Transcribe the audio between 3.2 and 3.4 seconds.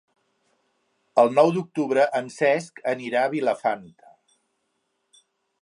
a